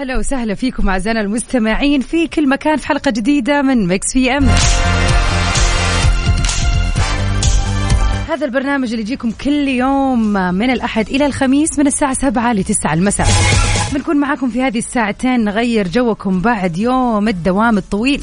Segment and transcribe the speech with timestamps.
[0.00, 4.46] هلا وسهلا فيكم أعزائنا المستمعين في كل مكان في حلقة جديدة من Mix PM.
[8.28, 12.94] هذا البرنامج اللي يجيكم كل يوم من الأحد إلى الخميس من الساعة 7 ل 9
[12.94, 13.26] المساء.
[13.94, 18.22] بنكون معاكم في هذه الساعتين نغير جوكم بعد يوم الدوام الطويل.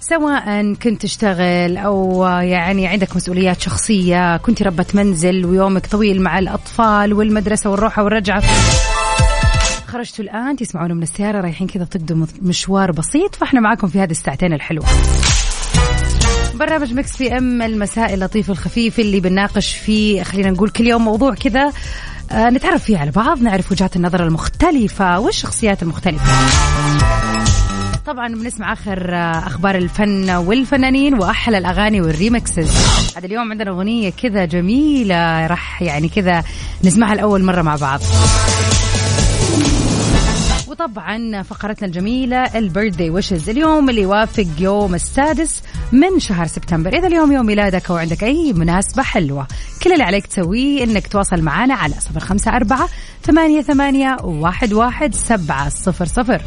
[0.00, 7.12] سواء كنت تشتغل أو يعني عندك مسؤوليات شخصية كنت ربة منزل ويومك طويل مع الأطفال
[7.12, 8.42] والمدرسة والروحة والرجعة.
[9.96, 14.52] خرجتوا الآن تسمعونا من السيارة رايحين كذا تقضوا مشوار بسيط فاحنا معاكم في هذه الساعتين
[14.52, 14.86] الحلوة.
[16.54, 21.72] برنامج Mix PM المساء اللطيف الخفيف اللي بنناقش فيه خلينا نقول كل يوم موضوع كذا.
[22.32, 26.32] آه، نتعرف فيه على بعض نعرف وجهات النظر المختلفة والشخصيات المختلفة.
[28.06, 32.70] طبعا بنسمع آخر آه، أخبار الفن والفنانين وأحلى الأغاني وال remixes.
[33.16, 36.44] هذا اليوم عندنا أغنية كذا جميلة راح يعني كذا
[36.84, 38.00] نسمعها لأول مرة مع بعض.
[40.80, 43.50] وطبعا فقرتنا الجميلة البيرثدي ويشز.
[43.50, 46.98] اليوم اللي يوافق يوم السادس من شهر سبتمبر.
[46.98, 49.46] إذا اليوم يوم ميلادك أو عندك أي مناسبة حلوة
[49.82, 52.88] كل اللي عليك تسويه إنك تواصل معنا على صفر خمسة أربعة
[53.22, 56.42] ثمانية, ثمانية واحد, واحد سبعة صفر صفر.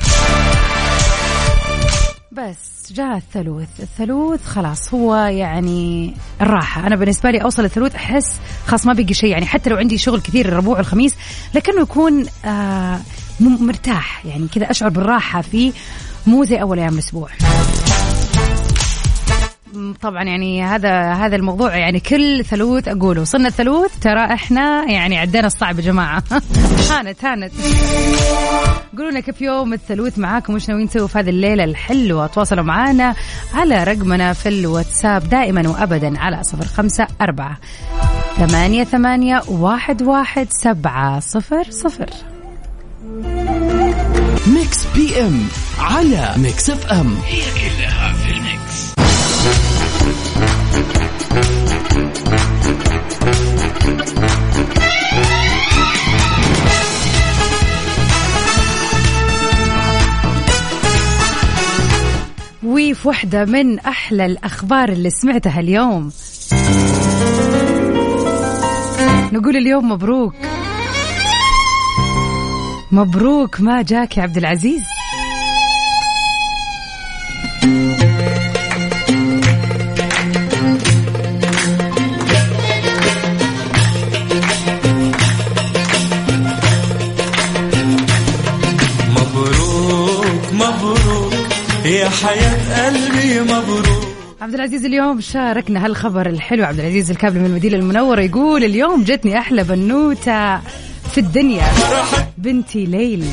[2.31, 3.80] بس جاء الثلوث.
[3.80, 6.88] الثلوث خلاص هو يعني الراحة.
[6.88, 9.30] أنا بالنسبة لي أوصل الثلوث أحس خلاص ما بقي شيء.
[9.30, 11.16] يعني حتى لو عندي شغل كثير الربوع والخميس
[11.55, 12.99] لكنه يكون آه
[13.40, 14.26] مرتاح.
[14.26, 15.72] يعني كذا أشعر بالراحة فيه
[16.28, 17.30] مو زي أول أيام الأسبوع.
[19.73, 23.22] م- طبعا يعني هذا هذا الموضوع يعني كل ثلوث أقوله.
[23.22, 26.23] وصلنا الثلوث ترى إحنا يعني عدينا الصعب يا جماعة.
[26.92, 27.52] هانت هانت.
[28.98, 33.16] قولوا لنا كيف يوم الثلوث معاكم؟ وش ناويين تسووا في هذه الليلة الحلوة؟ تواصلوا معنا
[33.54, 37.58] على رقمنا في الواتساب دائما وابدا على صفر خمسة أربعة
[38.38, 42.10] ثمانية ثمانية واحد واحد سبعة صفر صفر.
[44.70, 45.48] Mix PM
[45.80, 47.17] على Mix FM.
[47.25, 48.93] هي كلها في ال mix.
[62.63, 66.11] وفي واحدة من أحلى الأخبار اللي سمعتها اليوم.
[69.33, 70.48] نقول اليوم مبروك.
[72.92, 74.82] مبروك ما جاك يا عبد العزيز.
[89.10, 91.33] مبروك مبروك
[91.86, 94.08] يا حياة قلبي مبروك.
[94.42, 96.64] عبد العزيز اليوم شاركنا هالخبر الحلو.
[96.64, 100.58] عبد العزيز الكابلي من المدينة المنورة يقول اليوم جتني أحلى بنوتة
[101.11, 101.64] في الدنيا.
[102.39, 103.26] بنتي ليل.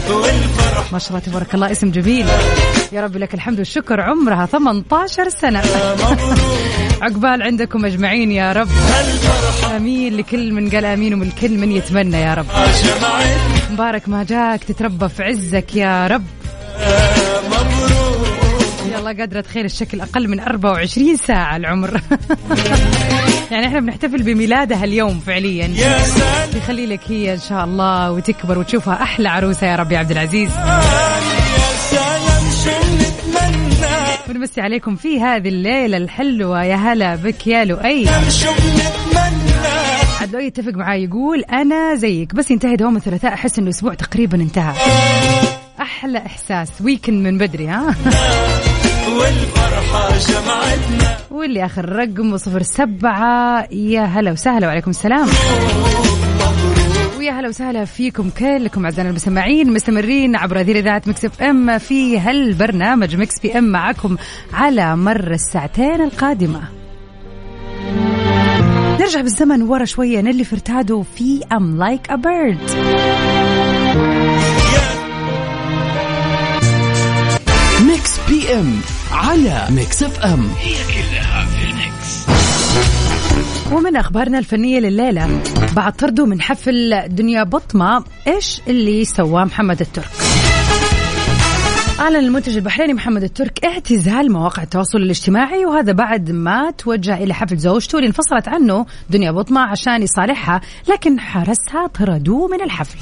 [0.93, 2.27] ما شاء الله تبارك الله اسم جميل.
[2.93, 5.63] يا رب لك الحمد والشكر عمرها 18 سنة.
[7.03, 8.69] عقبال عندكم أجمعين يا رب.
[9.77, 12.47] أمين لكل من قال أمين ومن كل من يتمنى يا رب.
[13.71, 16.25] مبارك ما جاك تتربى في عزك يا رب.
[19.11, 21.91] يلا قادرة تخيل الشكل أقل من 24 ساعة العمر.
[23.51, 25.71] يعني إحنا بنحتفل بميلادها اليوم فعليا.
[26.57, 30.51] يخلي لك هي إن شاء الله وتكبر وتشوفها أحلى عروسة يا رب يا عبد العزيز.
[34.31, 36.65] ونمسي عليكم في هذه الليلة الحلوة.
[36.65, 38.09] يا هلا بك يا لؤي.
[40.21, 43.35] عاد لؤي يتفق معي يقول أنا زيك بس ينتهي دوام الثلاثاء.
[43.35, 44.75] أحس إنه الأسبوع تقريبا انتهى.
[45.81, 46.69] أحلى إحساس.
[46.81, 47.95] weekend من بدري ها؟
[49.19, 51.17] والفرحة جمعتنا.
[51.31, 53.67] واللي آخر رقم صفر سبعة.
[53.73, 55.29] يا هلا وسهلا وعليكم السلام.
[57.19, 63.17] ويا هلا وسهلا فيكم كلكم أعزائنا المستمعين مستمرين عبر اثير اذاعه Mix FM في هالبرنامج
[63.17, 64.17] Mix PM معكم
[64.53, 66.63] على مر الساعتين القادمة.
[69.01, 72.59] نرجع بالزمن ورا شوية نلي فرتادو في I'm Like a Bird
[77.87, 78.81] Mix PM.
[79.13, 80.49] على Mix FM.
[80.59, 82.27] هي كلها في ال mix.
[83.73, 85.43] ومن أخبارنا الفنية لليلة
[85.77, 90.11] بعد طرده من حفل دنيا بطمة إيش اللي سواه محمد الترك؟
[92.01, 97.57] أعلن المنتج البحريني محمد الترك اعتزال مواقع التواصل الاجتماعي وهذا بعد ما توجه إلى حفل
[97.57, 102.99] زوجته اللي انفصلت عنه دنيا بطمة عشان يصالحها لكن حرسها طردوه من الحفل.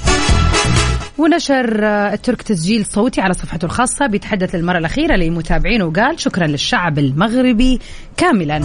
[1.17, 4.07] ونشر آه، الترك تسجيل صوتي على صفحته الخاصة.
[4.07, 7.79] بيتحدث للمرة الأخيرة لمتابعينه وقال شكرا للشعب المغربي
[8.17, 8.61] كاملا.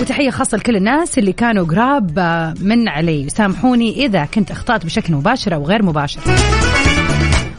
[0.00, 3.28] وتحية خاصة لكل الناس اللي كانوا قراب آه، من علي.
[3.28, 6.20] سامحوني إذا كنت أخطأت بشكل مباشر أو غير مباشر.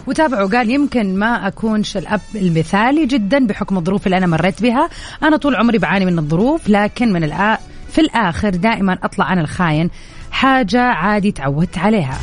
[0.07, 4.89] وتابعوا قال يمكن ما أكونش الأب المثالي جدا بحكم الظروف اللي أنا مريت بها.
[5.23, 7.57] أنا طول عمري بعاني من الظروف لكن من الآ...
[7.91, 9.89] في الآخر دائما أطلع أنا الخاين.
[10.31, 12.17] حاجة عادي تعودت عليها.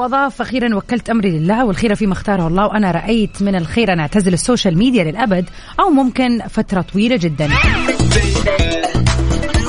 [0.00, 2.66] واضاف أخيرا وكلت أمري لله والخير فيما اختاره الله.
[2.66, 5.44] وأنا رأيت من الخير أن أعتزل السوشيال ميديا للأبد
[5.80, 7.48] أو ممكن فترة طويلة جدا.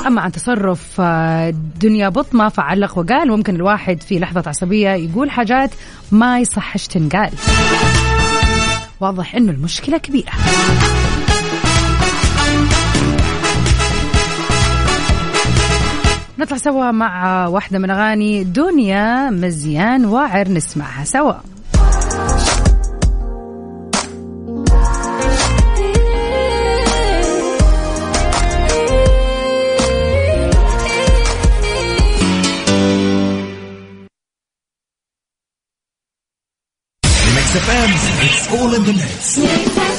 [0.07, 5.71] أما عن تصرف آه، دنيا بطمه فعلق وقال ممكن الواحد في لحظة عصبية يقول حاجات
[6.11, 7.31] ما يصحش تنقال.
[8.99, 10.31] واضح إنه المشكلة كبيرة.
[16.41, 21.33] نطلع سوا مع واحدة من أغاني دنيا مزيان واعر نسمعها سوا.
[38.21, 39.90] It's all in the mix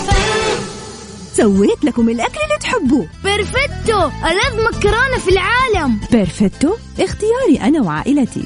[1.35, 3.07] سويت لكم الأكل اللي تحبوه.
[3.25, 6.01] Perfetto ألذ مكرونة في العالم.
[6.13, 8.45] Perfetto اختياري أنا وعائلتي.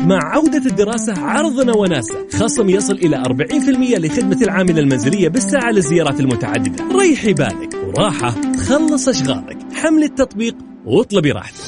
[0.00, 2.14] مع عودة الدراسة عرضنا وناسة.
[2.32, 6.84] خصم يصل إلى 40% لخدمة العاملة المنزلية بالساعة للزيارات المتعددة.
[6.98, 7.81] ريحي بالك.
[7.96, 9.58] وراحة تخلص أشغالك.
[9.74, 10.54] حمل التطبيق
[10.84, 11.60] واطلبي راحتك.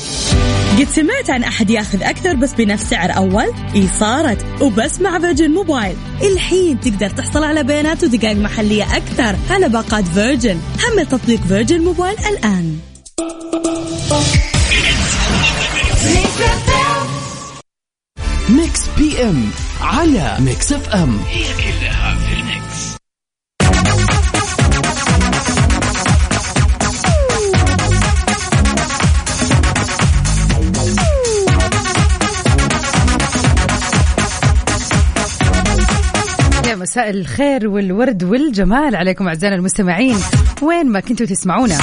[0.78, 5.50] قد سمعت عن أحد ياخذ أكثر بس بنفس سعر أول؟ إي صارت وبس مع Virgin
[5.50, 5.96] Mobile.
[6.22, 10.60] الحين تقدر تحصل على بيانات ودقائق محلية أكثر على باقات Virgin.
[10.78, 12.78] حمل تطبيق Virgin Mobile الآن.
[18.50, 19.50] Mix PM
[19.80, 21.18] على Mix FM.
[21.28, 22.23] هي كلها
[36.94, 40.16] مساء الخير والورد والجمال عليكم أعزائنا المستمعين.
[40.62, 41.78] وين ما كنتوا تسمعونا.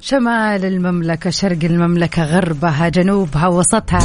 [0.00, 4.00] شمال المملكة شرق المملكة غربها جنوبها وسطها.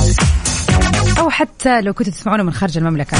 [1.19, 3.17] أو حتى لو كنتوا تسمعونا من خارج المملكة.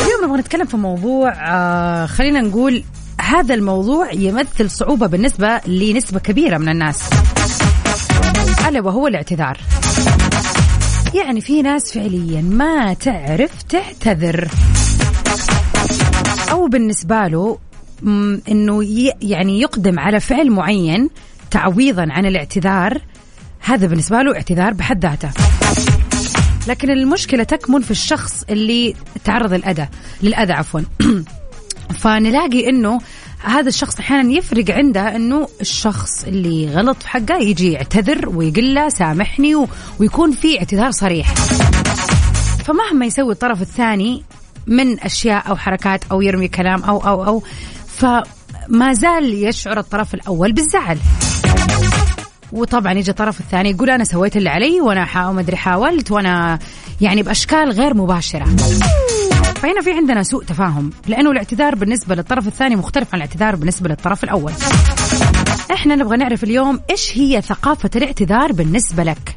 [0.00, 2.84] اليوم نبغى نتكلم في موضوع آه خلينا نقول
[3.20, 7.10] هذا الموضوع يمثل صعوبة بالنسبة لنسبة كبيرة من الناس.
[8.68, 9.58] ألا وهو الاعتذار.
[11.14, 14.48] يعني في ناس فعليا ما تعرف تعتذر.
[16.52, 17.58] أو بالنسبة له
[18.48, 18.84] إنه
[19.22, 21.10] يعني يقدم على فعل معين
[21.50, 22.98] تعويضا عن الاعتذار
[23.60, 25.30] هذا بالنسبة له اعتذار بحد ذاته.
[26.68, 28.94] لكن المشكلة تكمن في الشخص اللي
[29.24, 29.88] تعرض للأذى
[30.22, 30.80] للأذى عفوا.
[32.00, 33.00] فنلاقي إنه
[33.44, 38.88] هذا الشخص أحيانا يفرق عنده إنه الشخص اللي غلط في حقه يجي يعتذر ويقول له
[38.88, 39.66] سامحني
[40.00, 41.34] ويكون في اعتذار صريح.
[42.64, 44.22] فمهما يسوي الطرف الثاني
[44.66, 47.42] من أشياء أو حركات أو يرمي كلام أو أو أو.
[47.86, 50.98] فما زال يشعر الطرف الأول بالزعل.
[52.52, 56.58] وطبعا يجي الطرف الثاني يقول أنا سويت اللي علي وأنا ما أدري حاولت وأنا
[57.00, 58.44] يعني بأشكال غير مباشرة.
[59.62, 64.24] فهنا في عندنا سوء تفاهم لأنه الاعتذار بالنسبة للطرف الثاني مختلف عن الاعتذار بالنسبة للطرف
[64.24, 64.52] الأول.
[65.72, 69.36] إحنا نبغى نعرف اليوم إيش هي ثقافة الاعتذار بالنسبة لك؟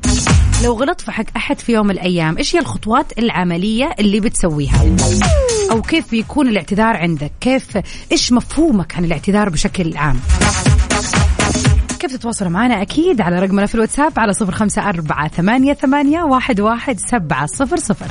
[0.63, 4.81] لو غلطت في حق أحد في يوم من الأيام إيش هي الخطوات العملية اللي بتسويها؟
[5.71, 7.77] أو كيف بيكون الاعتذار عندك؟ كيف
[8.11, 10.19] إيش مفهومك عن الاعتذار بشكل عام؟
[11.99, 16.59] كيف تتواصلوا معنا؟ أكيد على رقمنا في الواتساب على صفر خمسة أربعة ثمانية, ثمانية واحد,
[16.59, 18.07] واحد سبعة صفر صفر.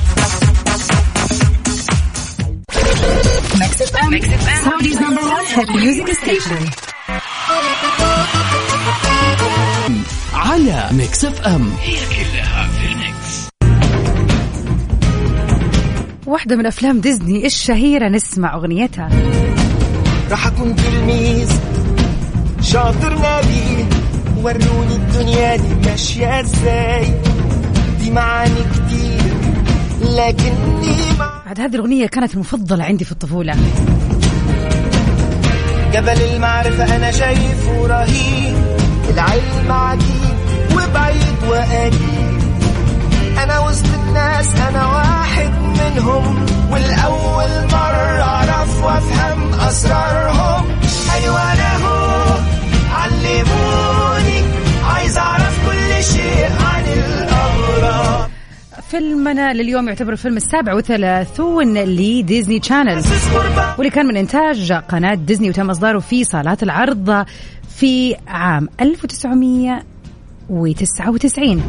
[10.33, 11.69] على Mix FM.
[11.81, 13.49] هي كلها في ال Mix.
[16.25, 19.09] واحدة من أفلام ديزني الشهيرة نسمع أغنيتها.
[20.31, 21.51] راح أكون تلميذ
[22.61, 23.85] شاطر نبيل
[24.37, 27.13] وروني الدنيا دي ماشية إزاي؟
[27.99, 29.33] دي معاني كتير
[30.01, 33.55] لكني مع عاد هذه الأغنية كانت المفضلة عندي في الطفولة.
[35.93, 38.74] جبل المعرفة أنا شايفه رهيب.
[39.15, 40.35] العلم عجيب
[40.71, 42.41] وبعيد وقريب
[43.43, 46.45] أنا وسط الناس أنا واحد منهم.
[46.71, 50.65] والأول مرة أعرف وأفهم أسرارهم.
[51.15, 52.37] أيوة أنا هو
[52.91, 54.43] علموني.
[54.93, 58.34] عايز أعرف كل شيء عن الأغراب.
[58.95, 63.03] فيلمنا لليوم يعتبر الفيلم السابع وثلاثون لديزني شانل.
[63.77, 67.25] واللي كان من إنتاج قناة ديزني وتم إصداره في صالات العرض
[67.77, 71.61] في عام 1999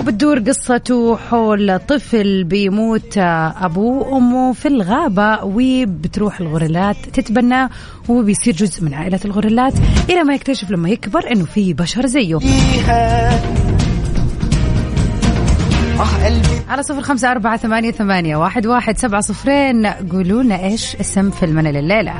[0.00, 7.70] وبتدور قصته حول طفل بيموت أبوه وأمه في الغابة وبتروح الغوريلات تتبناه
[8.08, 9.74] وبيصير جزء من عائلة الغوريلات
[10.10, 12.38] إلى ما يكتشف لما يكبر إنه في بشر زيه.
[16.02, 19.86] آه قلبي على صفر خمسة أربعة ثمانية, ثمانية واحد, واحد سبعة صفرين.
[19.86, 22.14] قولوا لنا إيش اسم فيلمنا لليلة.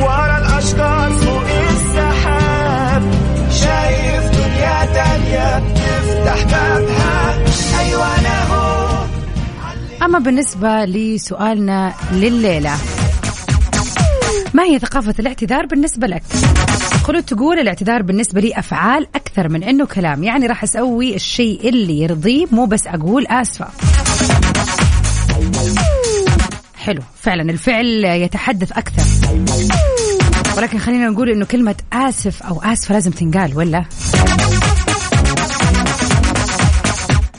[0.00, 3.02] ورا الأشجار فوق السحاب
[3.50, 7.44] شايف دنيا تانية تفتح بابها.
[7.80, 8.88] أيوة أنا هو.
[10.02, 12.72] أما بالنسبة لسؤالنا لليلة
[14.54, 16.22] ما هي ثقافة الاعتذار بالنسبة لك؟
[17.04, 22.00] خلود تقول الاعتذار بالنسبة لي أفعال أكثر من أنه كلام يعني راح أسوي الشيء اللي
[22.00, 23.66] يرضيه مو بس أقول آسفة
[26.76, 29.02] حلو فعلا الفعل يتحدث أكثر
[30.56, 33.84] ولكن خلينا نقول أنه كلمة آسف أو آسفة لازم تنقال ولا؟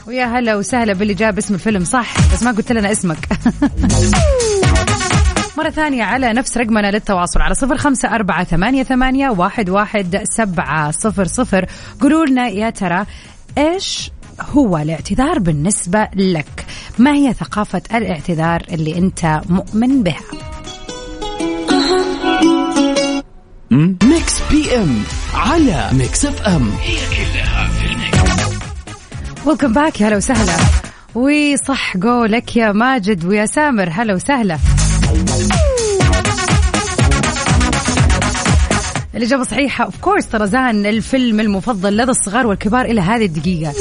[0.06, 3.28] ويا هلا وسهلا باللي جاب اسم الفيلم صح بس ما قلت لنا اسمك
[5.60, 10.90] مرة ثانية على نفس رقمنا للتواصل على صفر خمسة أربعة ثمانية, ثمانية واحد, واحد سبعة
[10.90, 11.66] صفر صفر.
[12.00, 13.06] قولوا لنا يا ترى
[13.58, 16.66] إيش هو الاعتذار بالنسبة لك؟
[16.98, 20.20] ما هي ثقافة الاعتذار اللي أنت مؤمن بها؟
[23.70, 25.02] Mix PM
[25.34, 26.70] على Mix FM.
[26.82, 28.48] هي كلها في ال Mix.
[29.46, 30.56] welcome back يا هلا وسهلا.
[31.14, 34.58] وصح قولك يا ماجد ويا سامر هلا وسهلا.
[39.14, 39.84] الإجابة صحيحة.
[39.84, 43.74] of course طرزان الفيلم المفضل لدى الصغار والكبار إلى هذه الدقيقة.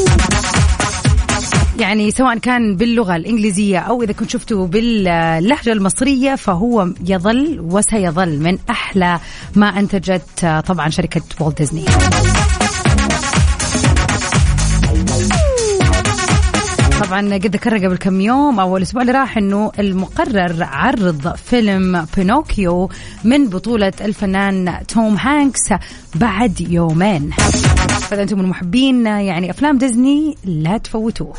[1.79, 8.57] يعني سواء كان باللغة الإنجليزية أو إذا كنت شفته باللهجة المصرية فهو يظل وسيظل من
[8.69, 9.19] أحلى
[9.55, 11.85] ما أنتجت آه، طبعا شركة والت ديزني
[16.99, 22.89] طبعا قد ذكرنا قبل كم يوم أو الأسبوع اللي راح إنه المقرر عرض فيلم بينوكيو
[23.23, 25.73] من بطولة الفنان توم هانكس
[26.15, 27.31] بعد يومين.
[28.09, 31.33] فإذا أنتم من محبين يعني أفلام ديزني لا تفوتوه.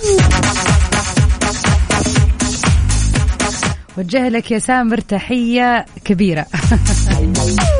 [3.98, 6.46] وجه لك يا سامر تحية كبيرة.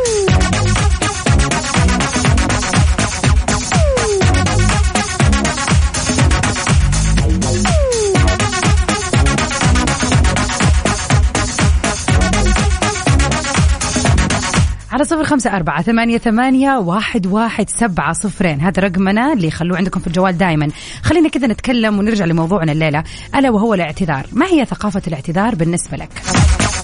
[15.00, 18.61] على صفر خمسة أربعة ثمانية, ثمانية واحد, واحد سبعة صفرين.
[18.61, 20.69] هذا رقمنا اللي خلوه عندكم في الجوال دائما
[21.02, 23.04] خلينا كذا نتكلم ونرجع لموضوعنا الليلة.
[23.35, 24.26] ألا وهو الاعتذار.
[24.33, 26.09] ما هي ثقافة الاعتذار بالنسبة لك؟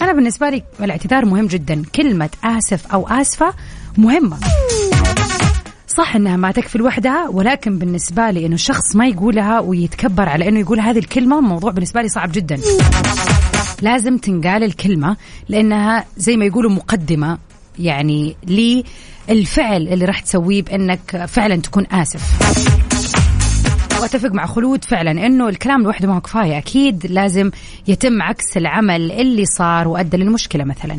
[0.03, 1.83] أنا بالنسبة لي الاعتذار مهم جدا.
[1.95, 3.55] كلمة آسف أو آسفة
[3.99, 4.37] مهمة.
[5.87, 10.61] صح إنها ما تكفي لوحدها ولكن بالنسبة لي إنه الشخص ما يقولها ويتكبر على إنه
[10.61, 12.61] يقول هذه الكلمة موضوع بالنسبة لي صعب جدا.
[13.83, 15.17] لازم تنقال الكلمة
[15.49, 17.39] لأنها زي ما يقولوا مقدمة.
[17.79, 18.37] يعني
[19.29, 22.23] للفعل اللي راح تسويه بأنك فعلا تكون آسف.
[24.01, 26.59] وأتفق مع خلود فعلا إنه الكلام لوحده ما هو كفاية.
[26.59, 27.51] أكيد لازم
[27.89, 30.99] يتم عكس العمل اللي صار وأدى للمشكلة مثلا.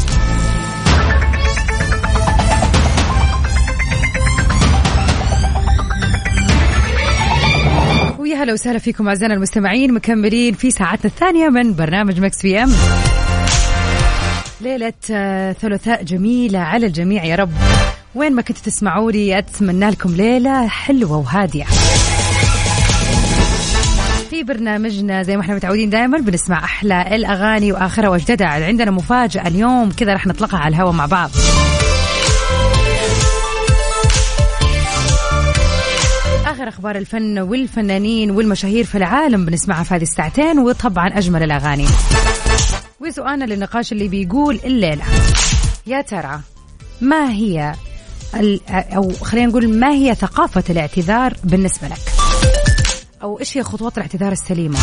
[8.41, 12.71] هلا وسهلا فيكم أعزائنا المستمعين مكملين في ساعتنا الثانية من برنامج Mix PM.
[14.61, 17.51] ليلة آه، ثلاثاء جميلة على الجميع يا رب.
[18.15, 21.65] وين ما كنتوا تسمعوا لي أتمنى لكم ليلة حلوة وهادية.
[24.29, 29.91] في برنامجنا زي ما إحنا متعودين دائما بنسمع أحلى الأغاني وآخرها واجددها عندنا مفاجأة اليوم
[29.91, 31.29] كذا راح نطلقها على الهواء مع بعض.
[36.61, 41.85] آخر أخبار الفن والفنانين والمشاهير في العالم بنسمعها في هذه الساعتين وطبعا أجمل الأغاني.
[42.99, 45.03] وسؤالنا للنقاش اللي بيقول الليلة.
[45.87, 46.39] يا ترى
[47.01, 47.73] ما هي
[48.69, 51.99] أو خلينا نقول ما هي ثقافة الاعتذار بالنسبة لك؟
[53.23, 54.79] أو إيش هي خطوات الاعتذار السليمة؟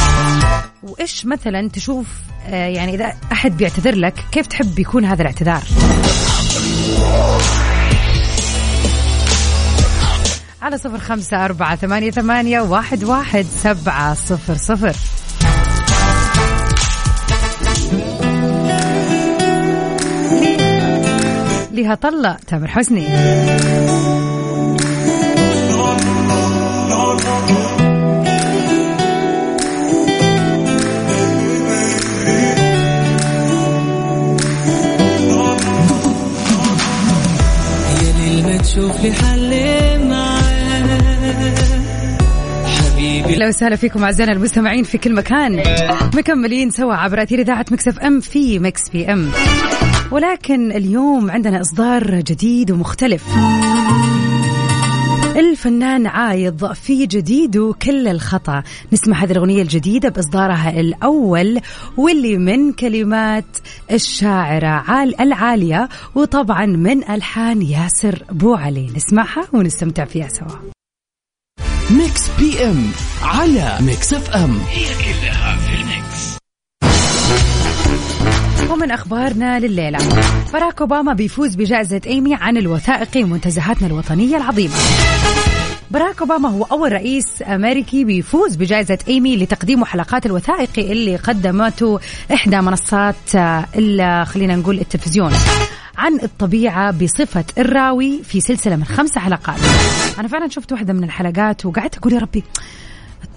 [0.82, 2.06] وإيش مثلا تشوف
[2.46, 5.62] آه، يعني إذا أحد بيعتذر لك كيف تحب يكون هذا الاعتذار؟
[10.62, 14.96] على صفر خمسة أربعة ثمانية, ثمانية واحد, واحد سبعة صفر صفر.
[21.72, 23.06] ليها طلة تامر حسني.
[43.48, 45.62] هلا وسهلا فيكم أعزائنا المستمعين في كل مكان.
[46.14, 49.30] مكملين سوا عبر أثير إذاعة Mix FM في Mix PM.
[50.10, 53.24] ولكن اليوم عندنا إصدار جديد ومختلف.
[55.36, 58.62] الفنان عايض في جديده كل الخطأ.
[58.92, 61.60] نسمع هذه الأغنية الجديدة بإصدارها الأول
[61.96, 63.56] واللي من كلمات
[63.92, 68.90] الشاعرة عال العالية وطبعا من ألحان ياسر بوعلي.
[68.96, 70.77] نسمعها ونستمتع فيها سوا.
[71.90, 72.90] Mix PM
[73.22, 76.38] على Mix FM هي كلها في ال Mix.
[78.70, 79.98] ومن أخبارنا لليلة
[80.52, 84.74] باراك أوباما بيفوز بجائزة إيمي عن الوثائقي منتزهاتنا الوطنية العظيمة.
[85.90, 92.00] باراك أوباما هو أول رئيس أمريكي بيفوز بجائزة إيمي لتقديم حلقات الوثائقي اللي قدمته
[92.34, 95.32] إحدى منصات آه، خلينا نقول التلفزيون.
[95.98, 99.58] عن الطبيعة بصفة الراوي في سلسلة من خمسة حلقات.
[100.18, 102.44] أنا فعلا شفت واحدة من الحلقات وقعدت أقول يا ربي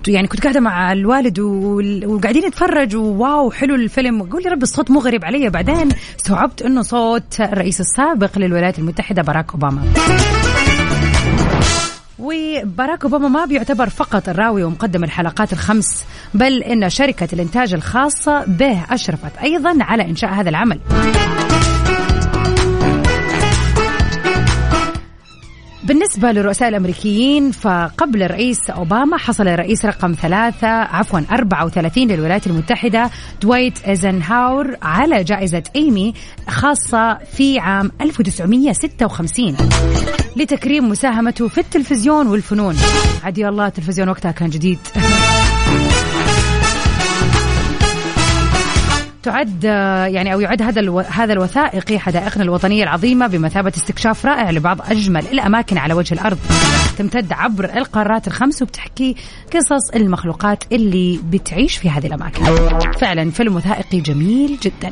[0.08, 4.22] يعني كنت قاعدة مع الوالد وال- وقاعدين نتفرج وواو حلو الفيلم.
[4.22, 5.50] أقول يا رب الصوت مو غريب علي.
[5.50, 5.89] بعدين
[6.20, 9.81] استوعبت إنه صوت الرئيس السابق للولايات المتحدة باراك أوباما.
[12.20, 18.86] وباراك أوباما ما بيعتبر فقط الراوي ومقدم الحلقات الخمس بل إن شركة الإنتاج الخاصة به
[18.90, 20.79] أشرفت أيضا على إنشاء هذا العمل.
[25.92, 33.10] بالنسبة للرؤساء الأمريكيين فقبل الرئيس أوباما حصل الرئيس رقم ثلاثة عفوا 34 للولايات المتحدة
[33.42, 36.14] دويت إيزنهاور على جائزة إيمي
[36.48, 39.58] خاصة في عام 1956
[40.36, 42.75] لتكريم مساهمته في التلفزيون والفنون.
[43.24, 44.80] عدي الله التلفزيون وقتها كان جديد.
[49.24, 49.64] تعد
[50.14, 51.00] يعني أو يعد هذا ألو...
[51.00, 56.38] هذا الوثائقي حدائقنا الوطنية العظيمة بمثابة استكشاف رائع لبعض أجمل الأماكن على وجه الأرض.
[56.98, 59.16] تمتد عبر القارات الخمس وبتحكي
[59.53, 62.44] قصص المخلوقات اللي بتعيش في هذه الأماكن.
[63.00, 64.92] فعلا فيلم وثائقي جميل جدا.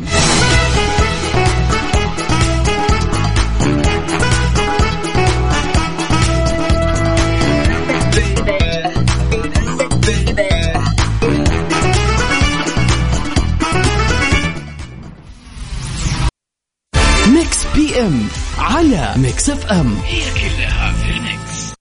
[19.17, 21.73] Mix FM هي كلها في ال Mix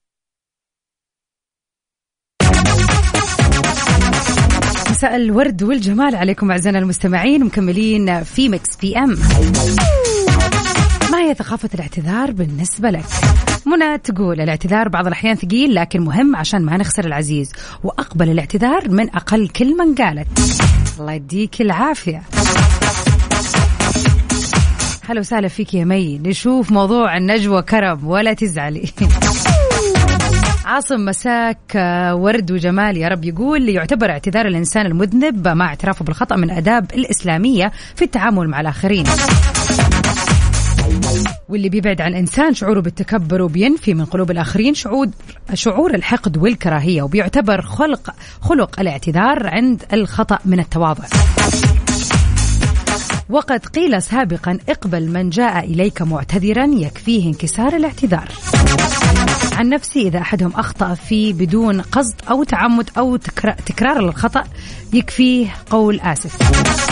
[4.89, 9.17] مساء الورد والجمال عليكم أعزائنا المستمعين مكملين في Mix PM
[11.11, 13.05] ما هي ثقافة الاعتذار بالنسبة لك؟
[13.65, 17.51] منى تقول الاعتذار بعض الأحيان ثقيل لكن مهم عشان ما نخسر العزيز
[17.83, 20.27] وأقبل الاعتذار من أقل كلمة انقالت.
[20.99, 22.21] الله يديك العافية.
[25.09, 26.17] هلا وسهلا فيك يا مي.
[26.17, 28.89] نشوف موضوع النجوى كرم ولا تزعلي.
[30.65, 33.25] عاصم مساك آه، ورد وجمال يا رب.
[33.25, 39.03] يقول يعتبر اعتذار الإنسان المذنب مع اعترافه بالخطأ من أداب الإسلامية في التعامل مع الآخرين.
[41.49, 45.07] واللي بيبعد عن إنسان شعوره بالتكبر وبينفي من قلوب الآخرين شعور
[45.53, 48.09] شعور الحقد والكراهية وبيعتبر خلق
[48.41, 51.05] خلق الاعتذار عند الخطأ من التواضع.
[53.29, 58.29] وقد قيل سابقا اقبل من جاء إليك معتذرا يكفيه انكسار الاعتذار.
[59.53, 63.15] عن نفسي إذا أحدهم أخطأ فيه بدون قصد أو تعمد أو
[63.65, 64.43] تكرار, للخطأ
[64.93, 66.37] يكفيه قول آسف.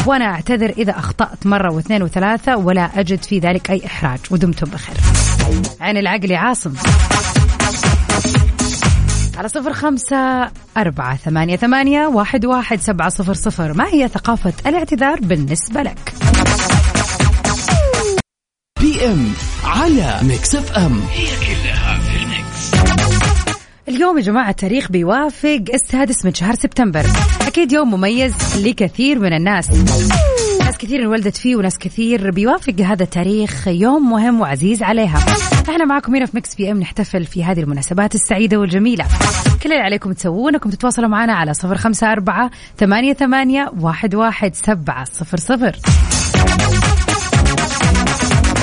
[0.08, 4.96] وأنا أعتذر إذا أخطأت مرة واثنين وثلاثة ولا أجد في ذلك أي إحراج ودمتم بخير.
[5.82, 6.74] عين العقل عاصم.
[9.38, 13.74] على صفر خمسة أربعة ثمانية ثمانية واحد واحد سبعة صفر صفر.
[13.74, 16.27] ما هي ثقافة الاعتذار بالنسبة لك؟
[18.82, 19.32] PM
[19.64, 21.02] على Mix FM.
[21.12, 22.72] هي كلها في ال Mix.
[23.88, 27.06] اليوم يا جماعة التاريخ بيوافق السادس من شهر سبتمبر.
[27.48, 29.70] أكيد يوم مميز لكثير من الناس.
[30.60, 35.18] ناس كثير انولدت فيه وناس كثير بيوافق هذا التاريخ يوم مهم وعزيز عليها.
[35.70, 39.06] إحنا معكم هنا في Mix PM نحتفل في هذه المناسبات السعيدة والجميلة.
[39.64, 44.56] كل اللي عليكم تسوونه انكم تتواصلوا معنا على صفر خمسة أربعة ثمانية, ثمانية واحد, واحد
[44.56, 45.76] سبعة صفر صفر.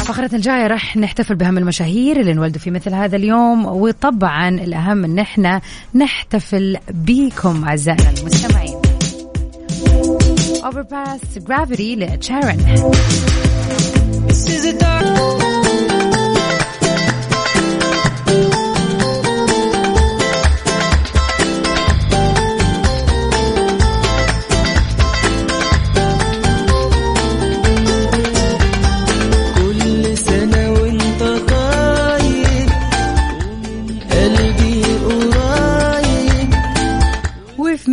[0.05, 5.19] فقرتنا الجاية راح نحتفل بهم المشاهير اللي انولدوا في مثل هذا اليوم وطبعا الأهم إن
[5.19, 5.61] إحنا
[5.95, 8.75] نحتفل بيكم أعزائنا المستمعين.
[10.65, 12.57] Overpass Gravity لتشارن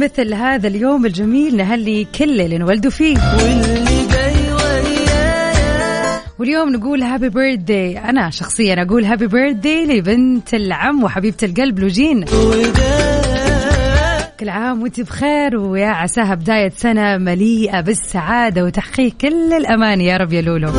[0.02, 3.18] مثل هذا اليوم الجميل نهني كل اللي انولدوا فيه.
[3.38, 4.52] واللي جاي
[6.40, 12.26] واليوم نقول happy birthday أنا شخصيا أقول happy birthday لبنت العم وحبيبة القلب لوجين.
[14.40, 20.34] كل عام وأنت بخير ويا عساها بداية سنة مليئة بالسعادة وتحقيق كل الاماني يا رب
[20.34, 20.72] يا لولو.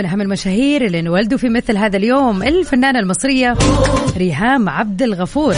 [0.00, 3.54] ومن أهم المشاهير اللي انولدوا في مثل هذا اليوم الفنانة المصرية
[4.16, 5.54] ريهام عبد الغفور.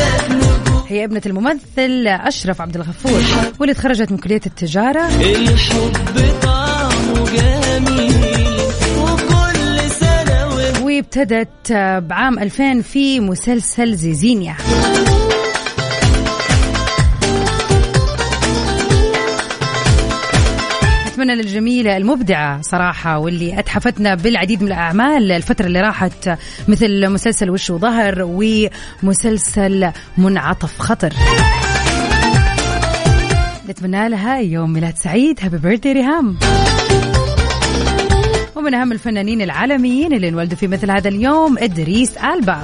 [0.88, 3.20] هي ابنة الممثل أشرف عبد الغفور
[3.60, 5.06] واللي تخرجت من كلية التجارة.
[5.20, 8.56] الحب طعمه جميل
[8.98, 11.72] وكل سنة وابتدت
[12.08, 14.56] بعام 2000 في مسلسل زيزينيا.
[21.22, 27.70] أتمنى للجميلة المبدعة صراحة واللي أتحفتنا بالعديد من الأعمال الفترة اللي راحت مثل مسلسل وش
[27.70, 28.14] وظهر
[29.02, 31.12] ومسلسل منعطف خطر.
[33.68, 35.38] نتمنى لها يوم ميلاد سعيد.
[35.42, 36.38] هابي بيرثدي ريهام.
[38.56, 42.62] ومن أهم الفنانين العالميين اللي انولدوا في مثل هذا اليوم إدريس ألبا.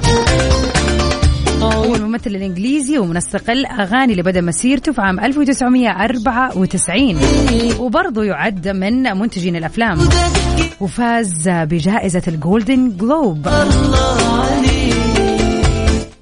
[1.61, 7.17] هو الممثل الإنجليزي ومنسق الأغاني اللي بدأ مسيرته في عام 1994
[7.79, 9.99] وبرضه يعد من منتجين الأفلام.
[10.81, 13.47] وفاز بجائزة الجولدن جلوب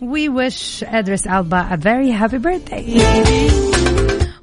[0.02, 3.02] We wish Idris Alba a very happy birthday.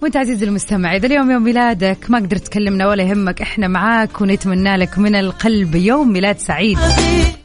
[0.02, 4.76] وانت عزيزي المستمع إذا اليوم يوم ميلادك ما قدرت تكلمنا ولا يهمك إحنا معاك ونتمنى
[4.76, 6.78] لك من القلب يوم ميلاد سعيد.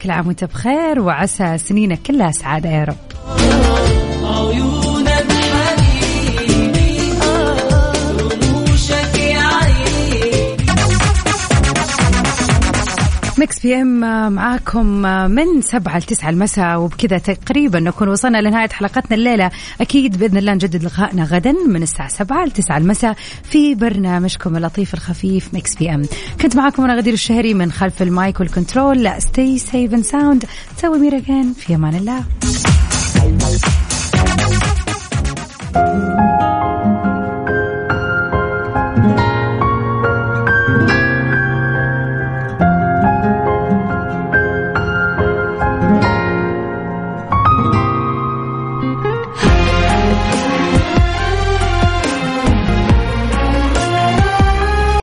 [0.02, 2.96] كل عام وانت بخير وعسى سنينك كلها سعادة يا رب.
[3.70, 4.60] آه،
[13.38, 14.86] Mix PM معاكم
[15.30, 19.50] من سبعة لتسعة المساء وبكذا تقريبا نكون وصلنا لنهاية حلقتنا الليلة.
[19.80, 25.54] أكيد بإذن الله نجدد لقائنا غدا من الساعة سبعة لتسعة المساء في برنامجكم اللطيف الخفيف
[25.54, 26.02] Mix PM.
[26.40, 29.02] كنت معاكم أنا غدير الشهري من خلف ال mic وال control.
[29.02, 30.44] لا stay safe and
[30.76, 31.20] sound see you tomorrow
[31.56, 32.24] في أمان الله.
[33.22, 33.52] Thank
[36.20, 36.29] you.